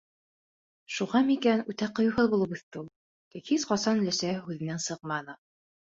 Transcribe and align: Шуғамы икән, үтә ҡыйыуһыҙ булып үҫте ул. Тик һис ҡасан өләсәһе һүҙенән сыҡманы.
Шуғамы 0.93 1.33
икән, 1.35 1.61
үтә 1.73 1.89
ҡыйыуһыҙ 1.99 2.31
булып 2.33 2.57
үҫте 2.57 2.81
ул. 2.83 2.89
Тик 3.35 3.53
һис 3.53 3.67
ҡасан 3.73 4.03
өләсәһе 4.07 4.41
һүҙенән 4.49 4.83
сыҡманы. 4.87 5.41